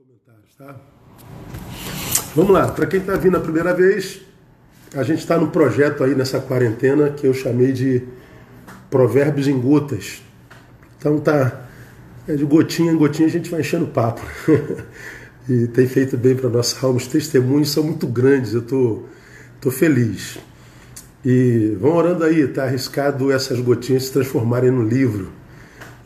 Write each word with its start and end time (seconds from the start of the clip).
comentários, 0.00 0.54
tá? 0.56 0.80
Vamos 2.34 2.52
lá, 2.52 2.68
para 2.68 2.86
quem 2.86 3.00
está 3.00 3.16
vindo 3.16 3.36
a 3.36 3.40
primeira 3.40 3.74
vez, 3.74 4.22
a 4.94 5.02
gente 5.02 5.18
está 5.18 5.36
no 5.36 5.50
projeto 5.50 6.02
aí 6.02 6.14
nessa 6.14 6.40
quarentena 6.40 7.10
que 7.10 7.26
eu 7.26 7.34
chamei 7.34 7.70
de 7.72 8.02
Provérbios 8.88 9.46
em 9.46 9.60
Gotas. 9.60 10.22
Então 10.98 11.18
tá 11.18 11.66
é 12.26 12.34
de 12.34 12.44
gotinha 12.44 12.92
em 12.92 12.96
gotinha 12.96 13.28
a 13.28 13.30
gente 13.30 13.50
vai 13.50 13.60
enchendo 13.60 13.84
o 13.84 13.88
papo. 13.88 14.22
e 15.46 15.66
tem 15.66 15.86
feito 15.86 16.16
bem 16.16 16.34
para 16.34 16.48
nossa 16.48 16.86
alma. 16.86 16.96
Os 16.96 17.06
testemunhos 17.06 17.70
são 17.70 17.82
muito 17.82 18.06
grandes, 18.06 18.54
eu 18.54 18.62
tô, 18.62 19.02
tô 19.60 19.70
feliz. 19.70 20.38
E 21.22 21.76
vão 21.78 21.94
orando 21.94 22.24
aí, 22.24 22.48
tá 22.48 22.64
arriscado 22.64 23.30
essas 23.30 23.60
gotinhas 23.60 24.04
se 24.04 24.12
transformarem 24.12 24.70
no 24.70 24.82
livro. 24.82 25.30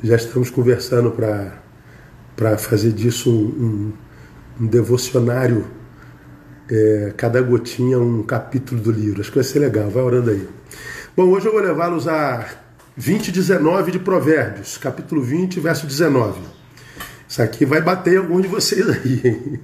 Já 0.02 0.16
estamos 0.16 0.50
conversando 0.50 1.12
para 1.12 1.63
para 2.36 2.58
fazer 2.58 2.92
disso 2.92 3.30
um, 3.30 3.92
um, 4.60 4.64
um 4.64 4.66
devocionário, 4.66 5.66
é, 6.70 7.12
cada 7.16 7.40
gotinha 7.40 7.98
um 7.98 8.22
capítulo 8.22 8.80
do 8.80 8.90
livro. 8.90 9.20
Acho 9.20 9.30
que 9.30 9.38
vai 9.38 9.44
ser 9.44 9.58
legal, 9.58 9.90
vai 9.90 10.02
orando 10.02 10.30
aí. 10.30 10.48
Bom, 11.16 11.24
hoje 11.28 11.46
eu 11.46 11.52
vou 11.52 11.60
levá-los 11.60 12.08
a 12.08 12.46
20, 12.96 13.30
19 13.32 13.92
de 13.92 13.98
Provérbios, 13.98 14.78
capítulo 14.78 15.22
20, 15.22 15.60
verso 15.60 15.86
19. 15.86 16.40
Isso 17.28 17.42
aqui 17.42 17.64
vai 17.64 17.80
bater 17.80 18.14
em 18.14 18.18
algum 18.18 18.40
de 18.40 18.48
vocês 18.48 18.88
aí. 18.88 19.60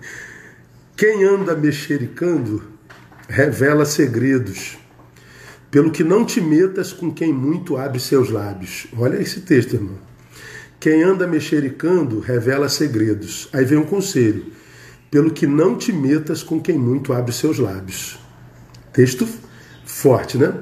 Quem 0.97 1.25
anda 1.25 1.56
mexericando 1.56 2.62
revela 3.28 3.84
segredos, 3.84 4.77
pelo 5.70 5.91
que 5.91 6.02
não 6.02 6.25
te 6.25 6.41
metas 6.41 6.92
com 6.92 7.12
quem 7.12 7.33
muito 7.33 7.77
abre 7.77 8.00
seus 8.00 8.28
lábios. 8.28 8.89
Olha 8.98 9.20
esse 9.23 9.41
texto, 9.41 9.75
irmão. 9.75 10.09
Quem 10.80 11.02
anda 11.02 11.27
mexericando 11.27 12.20
revela 12.20 12.66
segredos. 12.70 13.51
Aí 13.52 13.66
vem 13.66 13.77
um 13.77 13.84
conselho. 13.84 14.47
Pelo 15.11 15.30
que 15.30 15.47
não 15.47 15.77
te 15.77 15.93
metas 15.93 16.43
com 16.43 16.59
quem 16.59 16.78
muito 16.78 17.12
abre 17.12 17.33
seus 17.33 17.59
lábios. 17.59 18.19
Texto 18.91 19.28
forte, 19.84 20.39
né? 20.39 20.55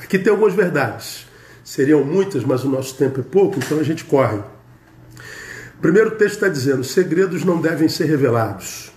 Aqui 0.00 0.20
tem 0.20 0.30
algumas 0.30 0.54
verdades. 0.54 1.26
Seriam 1.64 2.04
muitas, 2.04 2.44
mas 2.44 2.62
o 2.62 2.68
nosso 2.68 2.96
tempo 2.96 3.20
é 3.20 3.22
pouco, 3.24 3.58
então 3.58 3.80
a 3.80 3.82
gente 3.82 4.04
corre. 4.04 4.38
O 4.38 5.80
primeiro 5.80 6.12
texto 6.12 6.34
está 6.34 6.48
dizendo: 6.48 6.84
segredos 6.84 7.44
não 7.44 7.60
devem 7.60 7.88
ser 7.88 8.04
revelados. 8.04 8.92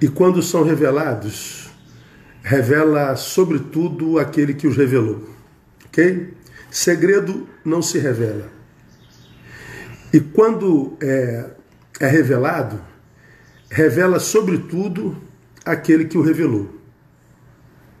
E 0.00 0.08
quando 0.08 0.42
são 0.42 0.62
revelados, 0.62 1.70
revela 2.42 3.16
sobretudo 3.16 4.18
aquele 4.18 4.52
que 4.52 4.66
os 4.66 4.76
revelou. 4.76 5.26
Ok? 5.86 6.34
Segredo 6.70 7.48
não 7.64 7.80
se 7.80 7.98
revela. 7.98 8.61
E 10.12 10.20
quando 10.20 10.96
é, 11.00 11.50
é 12.00 12.06
revelado, 12.06 12.80
revela 13.70 14.20
sobretudo 14.20 15.16
aquele 15.64 16.04
que 16.04 16.18
o 16.18 16.22
revelou. 16.22 16.68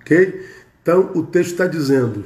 Ok? 0.00 0.46
Então 0.82 1.10
o 1.14 1.22
texto 1.22 1.52
está 1.52 1.66
dizendo: 1.66 2.24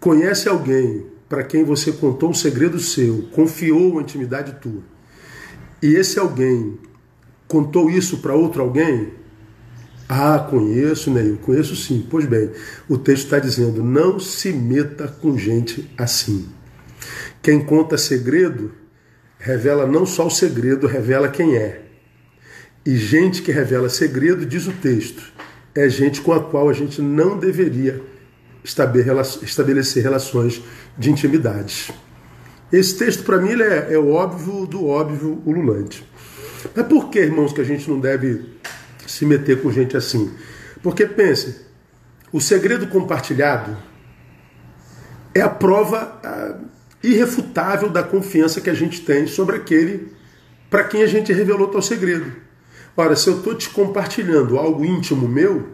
conhece 0.00 0.48
alguém 0.48 1.06
para 1.28 1.42
quem 1.42 1.64
você 1.64 1.92
contou 1.92 2.30
um 2.30 2.34
segredo 2.34 2.78
seu, 2.78 3.28
confiou 3.32 3.92
uma 3.92 4.02
intimidade 4.02 4.54
tua, 4.60 4.82
e 5.82 5.94
esse 5.96 6.18
alguém 6.18 6.78
contou 7.46 7.90
isso 7.90 8.18
para 8.18 8.34
outro 8.34 8.62
alguém? 8.62 9.12
Ah, 10.08 10.38
conheço, 10.38 11.10
né? 11.10 11.26
Eu 11.26 11.38
conheço 11.38 11.74
sim. 11.74 12.06
Pois 12.10 12.26
bem, 12.26 12.50
o 12.88 12.96
texto 12.96 13.24
está 13.24 13.38
dizendo: 13.38 13.82
não 13.82 14.18
se 14.20 14.52
meta 14.52 15.08
com 15.08 15.36
gente 15.36 15.90
assim. 15.96 16.48
Quem 17.42 17.60
conta 17.60 17.98
segredo 17.98 18.72
revela 19.38 19.86
não 19.86 20.06
só 20.06 20.26
o 20.26 20.30
segredo, 20.30 20.86
revela 20.86 21.28
quem 21.28 21.56
é. 21.56 21.82
E 22.86 22.96
gente 22.96 23.42
que 23.42 23.52
revela 23.52 23.88
segredo, 23.88 24.46
diz 24.46 24.66
o 24.66 24.72
texto, 24.72 25.22
é 25.74 25.88
gente 25.88 26.20
com 26.20 26.32
a 26.32 26.42
qual 26.42 26.68
a 26.68 26.72
gente 26.72 27.02
não 27.02 27.38
deveria 27.38 28.02
estabelecer 28.62 30.02
relações 30.02 30.62
de 30.96 31.10
intimidade. 31.10 31.92
Esse 32.72 32.96
texto, 32.96 33.22
para 33.22 33.38
mim, 33.38 33.60
é, 33.60 33.92
é 33.92 33.98
o 33.98 34.10
óbvio 34.10 34.66
do 34.66 34.86
óbvio 34.86 35.42
ululante. 35.44 36.06
Mas 36.74 36.86
por 36.86 37.10
que, 37.10 37.20
irmãos, 37.20 37.52
que 37.52 37.60
a 37.60 37.64
gente 37.64 37.88
não 37.90 38.00
deve 38.00 38.54
se 39.06 39.26
meter 39.26 39.60
com 39.60 39.70
gente 39.70 39.96
assim? 39.96 40.32
Porque, 40.82 41.06
pense, 41.06 41.60
o 42.32 42.40
segredo 42.40 42.86
compartilhado 42.86 43.76
é 45.34 45.40
a 45.40 45.48
prova 45.48 46.60
irrefutável 47.06 47.88
da 47.88 48.02
confiança 48.02 48.60
que 48.60 48.70
a 48.70 48.74
gente 48.74 49.00
tem 49.02 49.26
sobre 49.26 49.56
aquele 49.56 50.12
para 50.70 50.84
quem 50.84 51.02
a 51.02 51.06
gente 51.06 51.32
revelou 51.32 51.68
tal 51.68 51.82
segredo. 51.82 52.32
Ora, 52.96 53.14
se 53.16 53.28
eu 53.28 53.38
estou 53.38 53.54
te 53.54 53.70
compartilhando 53.70 54.58
algo 54.58 54.84
íntimo 54.84 55.28
meu, 55.28 55.68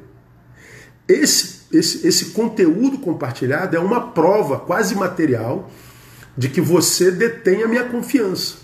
esse, 1.09 1.67
esse, 1.73 2.07
esse 2.07 2.27
conteúdo 2.27 2.99
compartilhado 2.99 3.77
é 3.77 3.81
uma 3.81 4.13
prova 4.13 4.59
quase 4.59 4.95
material 4.95 5.71
de 6.37 6.49
que 6.49 6.61
você 6.61 7.11
detém 7.11 7.63
a 7.63 7.69
minha 7.69 7.85
confiança. 7.85 8.57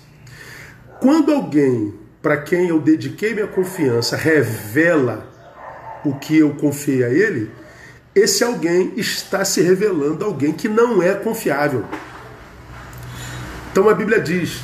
Quando 1.01 1.33
alguém 1.33 1.95
para 2.23 2.39
quem 2.39 2.69
eu 2.69 2.81
dediquei 2.81 3.35
minha 3.35 3.47
confiança 3.47 4.17
revela 4.17 5.31
o 6.05 6.15
que 6.15 6.39
eu 6.39 6.55
confiei 6.55 7.05
a 7.05 7.09
ele, 7.09 7.51
esse 8.15 8.43
alguém 8.43 8.95
está 8.97 9.45
se 9.45 9.61
revelando 9.61 10.25
alguém 10.25 10.53
que 10.53 10.69
não 10.69 11.03
é 11.03 11.15
confiável. 11.15 11.85
Então 13.77 13.91
a 13.91 13.95
Bíblia 13.95 14.19
diz: 14.19 14.63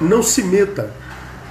não 0.00 0.20
se 0.20 0.42
meta, 0.42 0.92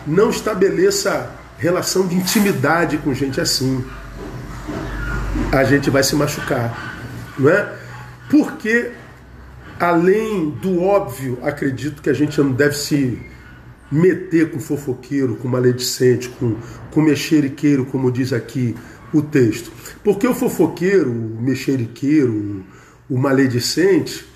não 0.06 0.30
estabeleça 0.30 1.32
relação 1.58 2.06
de 2.06 2.16
intimidade 2.16 2.98
com 2.98 3.14
gente 3.14 3.40
assim. 3.40 3.82
A 5.54 5.64
gente 5.64 5.90
vai 5.90 6.04
se 6.04 6.18
machucar, 6.18 7.00
não 7.40 7.50
é? 7.50 7.74
Porque, 8.30 8.92
além 9.80 10.50
do 10.50 10.84
óbvio, 10.84 11.40
acredito 11.44 12.02
que 12.02 12.10
a 12.10 12.14
gente 12.14 12.38
não 12.42 12.52
deve 12.52 12.76
se 12.76 13.18
meter 13.90 14.52
com 14.52 14.60
fofoqueiro, 14.60 15.38
com 15.38 15.48
maledicente, 15.48 16.28
com, 16.28 16.58
com 16.92 17.02
mexeriqueiro, 17.02 17.86
como 17.86 18.12
diz 18.12 18.34
aqui 18.34 18.76
o 19.14 19.22
texto. 19.22 19.72
Porque 20.04 20.28
o 20.28 20.34
fofoqueiro, 20.34 21.10
o 21.10 21.42
mexeriqueiro, 21.42 22.66
o 23.10 23.18
maledicente, 23.18 24.30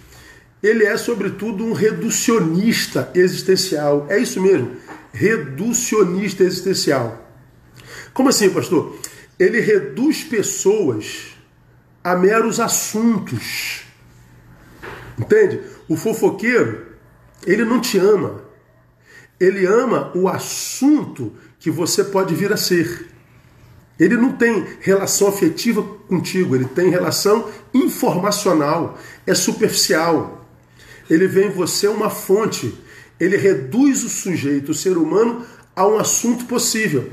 ele 0.65 0.85
é, 0.85 0.97
sobretudo, 0.97 1.65
um 1.65 1.73
reducionista 1.73 3.11
existencial. 3.13 4.05
É 4.09 4.17
isso 4.17 4.41
mesmo, 4.41 4.71
reducionista 5.11 6.43
existencial. 6.43 7.23
Como 8.13 8.29
assim, 8.29 8.49
pastor? 8.49 8.97
Ele 9.37 9.59
reduz 9.59 10.23
pessoas 10.23 11.35
a 12.03 12.15
meros 12.15 12.59
assuntos. 12.59 13.83
Entende? 15.17 15.61
O 15.89 15.97
fofoqueiro, 15.97 16.85
ele 17.45 17.65
não 17.65 17.81
te 17.81 17.97
ama. 17.97 18.43
Ele 19.39 19.65
ama 19.65 20.11
o 20.15 20.29
assunto 20.29 21.33
que 21.59 21.69
você 21.69 22.03
pode 22.03 22.33
vir 22.33 22.53
a 22.53 22.57
ser. 22.57 23.07
Ele 23.99 24.15
não 24.15 24.33
tem 24.33 24.65
relação 24.81 25.27
afetiva 25.27 25.81
contigo, 26.07 26.55
ele 26.55 26.65
tem 26.65 26.89
relação 26.89 27.49
informacional, 27.73 28.97
é 29.25 29.33
superficial 29.33 30.44
ele 31.09 31.27
vê 31.27 31.47
em 31.47 31.51
você 31.51 31.87
uma 31.87 32.09
fonte. 32.09 32.73
Ele 33.19 33.37
reduz 33.37 34.03
o 34.03 34.09
sujeito, 34.09 34.71
o 34.71 34.75
ser 34.75 34.97
humano, 34.97 35.45
a 35.75 35.87
um 35.87 35.97
assunto 35.97 36.45
possível. 36.45 37.09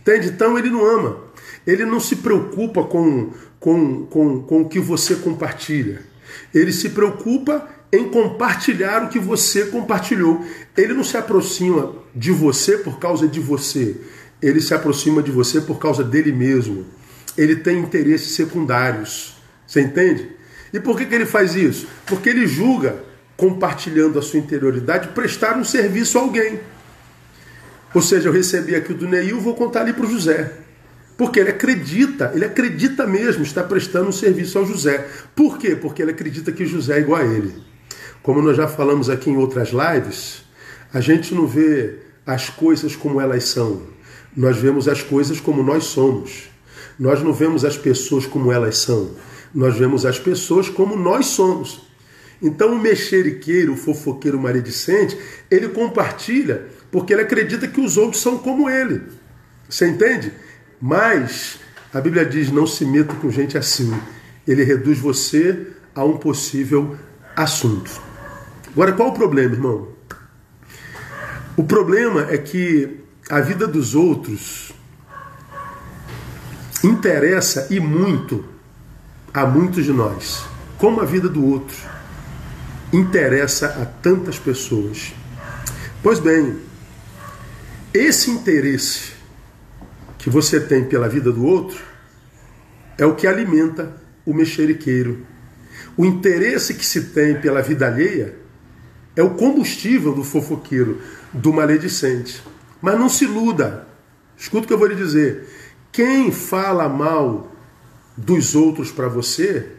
Entende? 0.00 0.28
Então 0.28 0.58
ele 0.58 0.70
não 0.70 0.84
ama. 0.84 1.18
Ele 1.66 1.84
não 1.84 1.98
se 1.98 2.16
preocupa 2.16 2.84
com, 2.84 3.32
com, 3.58 4.06
com, 4.06 4.42
com 4.42 4.60
o 4.62 4.68
que 4.68 4.78
você 4.78 5.16
compartilha. 5.16 6.00
Ele 6.54 6.72
se 6.72 6.90
preocupa 6.90 7.68
em 7.92 8.08
compartilhar 8.08 9.04
o 9.04 9.08
que 9.08 9.18
você 9.18 9.66
compartilhou. 9.66 10.44
Ele 10.76 10.94
não 10.94 11.04
se 11.04 11.16
aproxima 11.16 11.94
de 12.14 12.30
você 12.30 12.78
por 12.78 12.98
causa 12.98 13.26
de 13.26 13.40
você. 13.40 13.96
Ele 14.40 14.60
se 14.60 14.74
aproxima 14.74 15.22
de 15.22 15.30
você 15.30 15.60
por 15.60 15.78
causa 15.78 16.04
dele 16.04 16.30
mesmo. 16.30 16.86
Ele 17.36 17.56
tem 17.56 17.78
interesses 17.78 18.34
secundários. 18.34 19.36
Você 19.66 19.80
entende? 19.80 20.30
E 20.72 20.80
por 20.80 20.96
que, 20.96 21.06
que 21.06 21.14
ele 21.14 21.26
faz 21.26 21.54
isso? 21.54 21.88
Porque 22.06 22.28
ele 22.28 22.46
julga, 22.46 23.02
compartilhando 23.36 24.18
a 24.18 24.22
sua 24.22 24.38
interioridade, 24.38 25.08
prestar 25.08 25.56
um 25.56 25.64
serviço 25.64 26.18
a 26.18 26.22
alguém. 26.22 26.60
Ou 27.94 28.02
seja, 28.02 28.28
eu 28.28 28.32
recebi 28.32 28.74
aqui 28.74 28.94
do 28.94 29.08
Neil, 29.08 29.40
vou 29.40 29.54
contar 29.54 29.82
ali 29.82 29.92
para 29.92 30.06
o 30.06 30.10
José. 30.10 30.52
Porque 31.16 31.40
ele 31.40 31.50
acredita, 31.50 32.30
ele 32.34 32.44
acredita 32.44 33.06
mesmo, 33.06 33.42
está 33.42 33.62
prestando 33.62 34.08
um 34.08 34.12
serviço 34.12 34.58
ao 34.58 34.66
José. 34.66 35.06
Por 35.34 35.58
quê? 35.58 35.74
Porque 35.74 36.02
ele 36.02 36.10
acredita 36.10 36.52
que 36.52 36.66
José 36.66 36.98
é 36.98 37.00
igual 37.00 37.20
a 37.20 37.24
ele. 37.24 37.54
Como 38.22 38.42
nós 38.42 38.56
já 38.56 38.68
falamos 38.68 39.08
aqui 39.08 39.30
em 39.30 39.36
outras 39.36 39.70
lives, 39.70 40.42
a 40.92 41.00
gente 41.00 41.34
não 41.34 41.46
vê 41.46 42.00
as 42.26 42.50
coisas 42.50 42.94
como 42.94 43.20
elas 43.20 43.44
são. 43.44 43.82
Nós 44.36 44.58
vemos 44.58 44.88
as 44.88 45.02
coisas 45.02 45.40
como 45.40 45.62
nós 45.62 45.84
somos. 45.84 46.50
Nós 46.98 47.22
não 47.22 47.32
vemos 47.32 47.64
as 47.64 47.76
pessoas 47.76 48.26
como 48.26 48.52
elas 48.52 48.78
são 48.78 49.14
nós 49.56 49.74
vemos 49.74 50.04
as 50.04 50.18
pessoas 50.18 50.68
como 50.68 50.94
nós 50.96 51.26
somos. 51.26 51.85
Então 52.40 52.74
o 52.74 52.78
mexeriqueiro, 52.78 53.72
o 53.72 53.76
fofoqueiro 53.76 54.38
maledicente, 54.38 55.18
ele 55.50 55.68
compartilha 55.68 56.66
porque 56.90 57.12
ele 57.12 57.22
acredita 57.22 57.66
que 57.66 57.80
os 57.80 57.96
outros 57.96 58.22
são 58.22 58.38
como 58.38 58.68
ele. 58.68 59.02
Você 59.68 59.88
entende? 59.88 60.32
Mas 60.80 61.58
a 61.92 62.00
Bíblia 62.00 62.24
diz: 62.24 62.50
não 62.50 62.66
se 62.66 62.84
meta 62.84 63.14
com 63.14 63.30
gente 63.30 63.56
assim. 63.56 63.92
Ele 64.46 64.62
reduz 64.62 64.98
você 64.98 65.66
a 65.94 66.04
um 66.04 66.16
possível 66.18 66.96
assunto. 67.34 67.90
Agora, 68.72 68.92
qual 68.92 69.08
o 69.08 69.14
problema, 69.14 69.54
irmão? 69.54 69.88
O 71.56 71.64
problema 71.64 72.26
é 72.30 72.36
que 72.36 73.00
a 73.30 73.40
vida 73.40 73.66
dos 73.66 73.94
outros 73.94 74.72
interessa 76.84 77.66
e 77.70 77.80
muito 77.80 78.44
a 79.32 79.46
muitos 79.46 79.84
de 79.84 79.92
nós, 79.92 80.44
como 80.78 81.00
a 81.00 81.04
vida 81.04 81.28
do 81.28 81.44
outro 81.44 81.95
interessa 82.96 83.66
a 83.82 83.84
tantas 83.84 84.38
pessoas. 84.38 85.12
Pois 86.02 86.18
bem, 86.18 86.56
esse 87.92 88.30
interesse 88.30 89.12
que 90.18 90.30
você 90.30 90.60
tem 90.60 90.84
pela 90.84 91.08
vida 91.08 91.30
do 91.30 91.44
outro 91.44 91.78
é 92.98 93.04
o 93.04 93.14
que 93.14 93.26
alimenta 93.26 93.96
o 94.24 94.32
mexeriqueiro. 94.32 95.26
O 95.96 96.04
interesse 96.04 96.74
que 96.74 96.84
se 96.84 97.06
tem 97.06 97.40
pela 97.40 97.62
vida 97.62 97.86
alheia 97.86 98.36
é 99.14 99.22
o 99.22 99.30
combustível 99.30 100.12
do 100.12 100.24
fofoqueiro, 100.24 101.00
do 101.32 101.52
maledicente. 101.52 102.42
Mas 102.80 102.98
não 102.98 103.08
se 103.08 103.24
iluda. 103.24 103.86
Escuta 104.36 104.64
o 104.64 104.66
que 104.66 104.72
eu 104.72 104.78
vou 104.78 104.88
lhe 104.88 104.94
dizer. 104.94 105.48
Quem 105.90 106.30
fala 106.30 106.88
mal 106.88 107.52
dos 108.16 108.54
outros 108.54 108.90
para 108.90 109.08
você, 109.08 109.72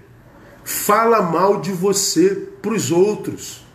fala 0.63 1.21
mal 1.21 1.61
de 1.61 1.71
você 1.71 2.49
para 2.67 2.75
os 2.75 2.91
outros. 2.91 3.65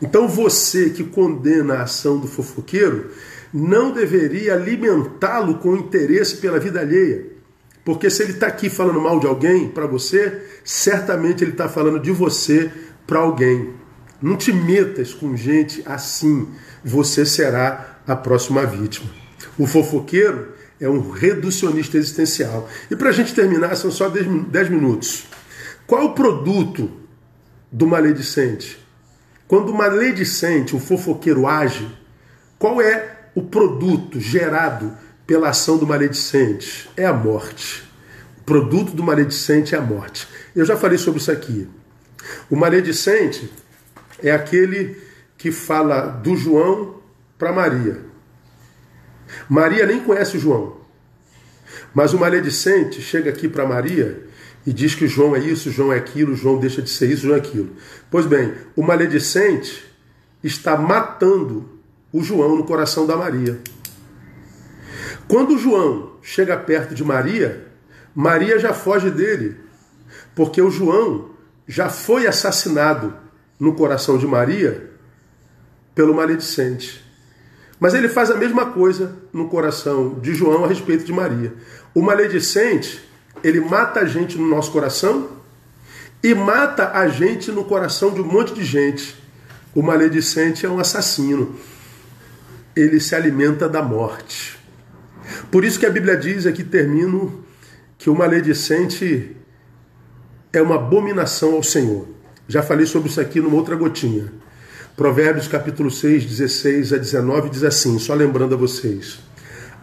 Então 0.00 0.28
você 0.28 0.90
que 0.90 1.02
condena 1.02 1.74
a 1.74 1.82
ação 1.82 2.18
do 2.18 2.28
fofoqueiro, 2.28 3.10
não 3.52 3.90
deveria 3.90 4.54
alimentá-lo 4.54 5.56
com 5.58 5.76
interesse 5.76 6.36
pela 6.36 6.60
vida 6.60 6.80
alheia. 6.80 7.26
Porque 7.84 8.08
se 8.10 8.22
ele 8.22 8.32
está 8.32 8.46
aqui 8.46 8.68
falando 8.68 9.00
mal 9.00 9.18
de 9.18 9.26
alguém 9.26 9.68
para 9.68 9.86
você, 9.86 10.42
certamente 10.64 11.42
ele 11.42 11.52
está 11.52 11.68
falando 11.68 11.98
de 11.98 12.10
você 12.10 12.70
para 13.06 13.20
alguém. 13.20 13.74
Não 14.20 14.36
te 14.36 14.52
metas 14.52 15.12
com 15.12 15.36
gente 15.36 15.82
assim, 15.86 16.48
você 16.84 17.24
será 17.24 18.00
a 18.06 18.14
próxima 18.14 18.64
vítima. 18.66 19.08
O 19.58 19.66
fofoqueiro 19.66 20.48
é 20.80 20.88
um 20.88 21.10
reducionista 21.10 21.96
existencial. 21.96 22.68
E 22.90 22.96
para 22.96 23.08
a 23.08 23.12
gente 23.12 23.34
terminar, 23.34 23.76
são 23.76 23.90
só 23.90 24.08
10 24.08 24.68
minutos. 24.68 25.24
Qual 25.86 26.14
produto 26.14 27.05
do 27.76 27.86
maledicente? 27.86 28.82
Quando 29.46 29.68
o 29.68 29.74
maledicente, 29.74 30.74
o 30.74 30.80
fofoqueiro 30.80 31.46
age, 31.46 31.86
qual 32.58 32.80
é 32.80 33.28
o 33.34 33.42
produto 33.42 34.18
gerado 34.18 34.96
pela 35.26 35.50
ação 35.50 35.76
do 35.76 35.86
maledicente? 35.86 36.88
É 36.96 37.04
a 37.04 37.12
morte. 37.12 37.84
O 38.38 38.44
produto 38.44 38.92
do 38.92 39.02
maledicente 39.02 39.74
é 39.74 39.78
a 39.78 39.82
morte. 39.82 40.26
Eu 40.54 40.64
já 40.64 40.74
falei 40.74 40.96
sobre 40.96 41.20
isso 41.20 41.30
aqui. 41.30 41.68
O 42.48 42.56
maledicente 42.56 43.52
é 44.22 44.30
aquele 44.30 44.96
que 45.36 45.52
fala 45.52 46.06
do 46.06 46.34
João 46.34 47.02
para 47.36 47.52
Maria. 47.52 48.00
Maria 49.50 49.84
nem 49.84 50.00
conhece 50.00 50.38
o 50.38 50.40
João. 50.40 50.78
Mas 51.92 52.14
o 52.14 52.18
maledicente 52.18 53.02
chega 53.02 53.28
aqui 53.28 53.46
para 53.48 53.66
Maria 53.66 54.25
e 54.66 54.72
diz 54.72 54.94
que 54.94 55.06
João 55.06 55.36
é 55.36 55.38
isso, 55.38 55.70
João 55.70 55.92
é 55.92 55.96
aquilo, 55.96 56.34
João 56.34 56.58
deixa 56.58 56.82
de 56.82 56.90
ser 56.90 57.10
isso, 57.10 57.22
João 57.22 57.36
é 57.36 57.38
aquilo. 57.38 57.70
Pois 58.10 58.26
bem, 58.26 58.52
o 58.74 58.82
maledicente 58.82 59.84
está 60.42 60.76
matando 60.76 61.68
o 62.12 62.22
João 62.22 62.56
no 62.56 62.64
coração 62.64 63.06
da 63.06 63.16
Maria. 63.16 63.60
Quando 65.28 65.58
João 65.58 66.12
chega 66.22 66.56
perto 66.56 66.94
de 66.94 67.04
Maria, 67.04 67.66
Maria 68.14 68.58
já 68.58 68.72
foge 68.72 69.10
dele, 69.10 69.56
porque 70.34 70.60
o 70.60 70.70
João 70.70 71.30
já 71.66 71.88
foi 71.88 72.26
assassinado 72.26 73.14
no 73.58 73.74
coração 73.74 74.18
de 74.18 74.26
Maria 74.26 74.90
pelo 75.94 76.14
maledicente. 76.14 77.04
Mas 77.78 77.94
ele 77.94 78.08
faz 78.08 78.30
a 78.30 78.36
mesma 78.36 78.66
coisa 78.66 79.16
no 79.32 79.48
coração 79.48 80.18
de 80.20 80.34
João 80.34 80.64
a 80.64 80.68
respeito 80.68 81.04
de 81.04 81.12
Maria. 81.12 81.54
O 81.94 82.02
maledicente, 82.02 83.06
ele 83.42 83.60
mata 83.60 84.00
a 84.00 84.04
gente 84.04 84.36
no 84.38 84.46
nosso 84.48 84.70
coração 84.70 85.28
e 86.22 86.34
mata 86.34 86.92
a 86.92 87.08
gente 87.08 87.52
no 87.52 87.64
coração 87.64 88.12
de 88.12 88.20
um 88.20 88.24
monte 88.24 88.54
de 88.54 88.64
gente. 88.64 89.16
O 89.74 89.82
maledicente 89.82 90.64
é 90.64 90.68
um 90.68 90.78
assassino. 90.78 91.54
Ele 92.74 92.98
se 92.98 93.14
alimenta 93.14 93.68
da 93.68 93.82
morte. 93.82 94.58
Por 95.50 95.64
isso 95.64 95.78
que 95.78 95.86
a 95.86 95.90
Bíblia 95.90 96.16
diz 96.16 96.46
aqui, 96.46 96.64
termino, 96.64 97.44
que 97.98 98.10
o 98.10 98.14
maledicente 98.14 99.36
é 100.52 100.62
uma 100.62 100.76
abominação 100.76 101.54
ao 101.54 101.62
Senhor. 101.62 102.08
Já 102.48 102.62
falei 102.62 102.86
sobre 102.86 103.08
isso 103.08 103.20
aqui 103.20 103.40
numa 103.40 103.56
outra 103.56 103.76
gotinha. 103.76 104.32
Provérbios 104.96 105.46
capítulo 105.46 105.90
6, 105.90 106.24
16 106.24 106.92
a 106.94 106.96
19 106.96 107.50
diz 107.50 107.62
assim, 107.62 107.98
só 107.98 108.14
lembrando 108.14 108.54
a 108.54 108.58
vocês. 108.58 109.18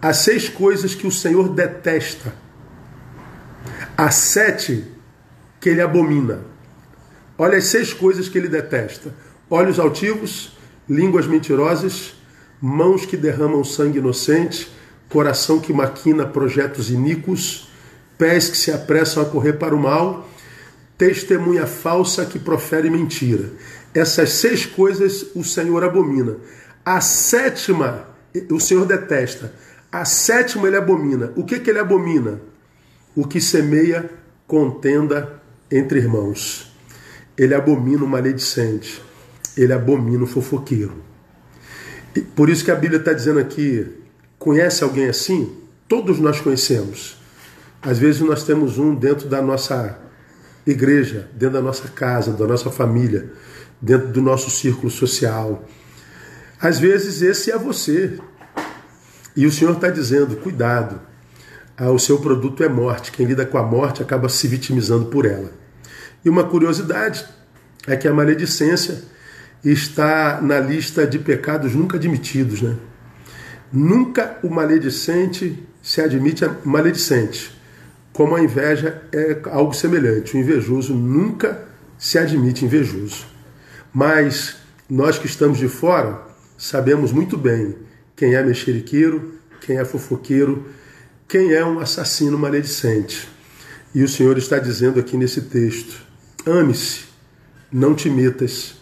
Há 0.02 0.12
seis 0.12 0.50
coisas 0.50 0.96
que 0.96 1.06
o 1.06 1.12
Senhor 1.12 1.50
detesta. 1.50 2.34
Há 3.96 4.10
sete 4.10 4.86
que 5.62 5.70
ele 5.70 5.82
abomina. 5.82 6.42
Olha 7.38 7.60
as 7.60 7.66
seis 7.66 7.94
coisas 7.94 8.28
que 8.28 8.38
ele 8.38 8.48
detesta: 8.48 9.14
olhos 9.48 9.80
altivos, 9.80 10.58
línguas 10.90 11.28
mentirosas, 11.28 12.16
mãos 12.60 13.06
que 13.06 13.16
derramam 13.16 13.64
sangue 13.64 14.00
inocente, 14.00 14.72
coração 15.10 15.60
que 15.60 15.72
maquina 15.72 16.26
projetos 16.26 16.90
iníquos, 16.90 17.70
pés 18.18 18.50
que 18.50 18.58
se 18.58 18.72
apressam 18.72 19.22
a 19.22 19.28
correr 19.28 19.54
para 19.54 19.76
o 19.76 19.80
mal, 19.80 20.28
testemunha 20.98 21.68
falsa 21.68 22.26
que 22.26 22.40
profere 22.40 22.90
mentira. 22.90 23.52
Essas 23.94 24.32
seis 24.32 24.66
coisas 24.66 25.28
o 25.36 25.44
Senhor 25.44 25.84
abomina. 25.84 26.38
A 26.84 27.00
sétima, 27.00 28.08
o 28.50 28.60
Senhor 28.60 28.88
detesta. 28.88 29.54
A 29.92 30.04
sétima 30.04 30.68
ele 30.68 30.78
abomina. 30.78 31.32
O 31.36 31.46
que, 31.46 31.60
que 31.60 31.70
ele 31.70 31.80
abomina? 31.80 32.42
O 33.16 33.28
que 33.28 33.40
semeia 33.40 34.10
contenda 34.48 35.42
entre 35.72 36.00
irmãos. 36.00 36.72
Ele 37.38 37.54
abomina 37.54 38.04
o 38.04 38.08
maledicente. 38.08 39.02
Ele 39.56 39.74
abomina 39.74 40.24
o 40.24 40.28
fofoqueiro. 40.28 41.04
E 42.16 42.22
por 42.22 42.50
isso 42.50 42.64
que 42.64 42.72
a 42.72 42.76
Bíblia 42.76 43.00
está 43.00 43.14
dizendo 43.14 43.40
aqui: 43.40 43.88
conhece 44.38 44.84
alguém 44.84 45.08
assim? 45.08 45.56
Todos 45.88 46.20
nós 46.20 46.40
conhecemos. 46.42 47.18
Às 47.82 48.00
vezes 48.00 48.22
nós 48.22 48.44
temos 48.44 48.78
um 48.78 48.96
dentro 48.96 49.28
da 49.28 49.42
nossa 49.42 50.00
igreja, 50.66 51.30
dentro 51.34 51.56
da 51.56 51.62
nossa 51.62 51.88
casa, 51.90 52.32
da 52.32 52.48
nossa 52.48 52.72
família 52.72 53.32
dentro 53.84 54.08
do 54.08 54.22
nosso 54.22 54.50
círculo 54.50 54.90
social. 54.90 55.68
Às 56.58 56.80
vezes 56.80 57.22
esse 57.22 57.52
é 57.52 57.58
você. 57.58 58.18
E 59.36 59.46
o 59.46 59.52
Senhor 59.52 59.74
está 59.74 59.90
dizendo: 59.90 60.38
cuidado, 60.38 61.02
ah, 61.78 61.92
o 61.92 62.00
seu 62.00 62.20
produto 62.20 62.64
é 62.64 62.70
morte. 62.70 63.12
Quem 63.12 63.26
lida 63.26 63.46
com 63.46 63.58
a 63.58 63.64
morte 63.64 64.02
acaba 64.02 64.30
se 64.30 64.48
vitimizando 64.48 65.06
por 65.06 65.26
ela. 65.26 65.52
E 66.24 66.30
uma 66.30 66.44
curiosidade 66.44 67.26
é 67.88 67.96
que 67.96 68.08
a 68.08 68.14
maledicência 68.14 69.04
está 69.64 70.42
na 70.42 70.60
lista 70.60 71.08
de 71.08 71.20
pecados 71.20 71.74
nunca 71.74 71.98
admitidos. 71.98 72.62
Né? 72.62 72.76
Nunca 73.72 74.38
o 74.44 74.50
maledicente 74.50 75.68
se 75.82 76.00
admite 76.00 76.46
maledicente, 76.64 77.52
como 78.14 78.36
a 78.36 78.42
inveja 78.42 79.02
é 79.12 79.40
algo 79.50 79.74
semelhante. 79.74 80.36
O 80.36 80.40
invejoso 80.40 80.94
nunca 80.94 81.66
se 81.98 82.18
admite 82.18 82.64
invejoso. 82.66 83.26
Mas 83.94 84.58
nós 84.90 85.18
que 85.18 85.26
estamos 85.26 85.58
de 85.58 85.68
fora 85.68 86.22
sabemos 86.58 87.12
muito 87.12 87.38
bem 87.38 87.76
quem 88.16 88.36
é 88.36 88.44
mexeriqueiro, 88.44 89.34
quem 89.62 89.78
é 89.78 89.86
fofoqueiro, 89.86 90.66
quem 91.34 91.52
é 91.52 91.66
um 91.66 91.80
assassino 91.80 92.38
maledicente. 92.38 93.28
E 93.96 94.04
o 94.04 94.08
Senhor 94.08 94.38
está 94.38 94.60
dizendo 94.60 95.00
aqui 95.00 95.18
nesse 95.18 95.42
texto: 95.42 96.00
ame-se, 96.46 97.06
não 97.72 97.96
te 97.96 98.08
metas 98.08 98.76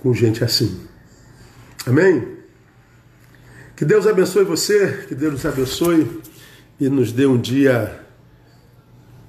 com 0.00 0.12
gente 0.12 0.44
assim. 0.44 0.86
Amém? 1.86 2.28
Que 3.74 3.86
Deus 3.86 4.06
abençoe 4.06 4.44
você, 4.44 5.06
que 5.08 5.14
Deus 5.14 5.32
nos 5.32 5.46
abençoe 5.46 6.20
e 6.78 6.90
nos 6.90 7.10
dê 7.10 7.24
um 7.24 7.40
dia 7.40 7.98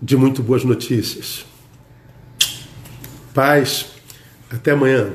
de 0.01 0.17
muito 0.17 0.43
boas 0.43 0.65
notícias. 0.65 1.45
Paz, 3.33 3.85
até 4.51 4.71
amanhã. 4.71 5.13